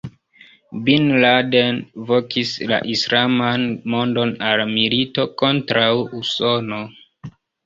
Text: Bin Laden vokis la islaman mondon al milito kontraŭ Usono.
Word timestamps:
Bin 0.85 1.03
Laden 1.23 1.77
vokis 2.11 2.53
la 2.71 2.79
islaman 2.93 3.67
mondon 3.95 4.33
al 4.49 4.65
milito 4.73 5.27
kontraŭ 5.45 5.93
Usono. 6.23 6.83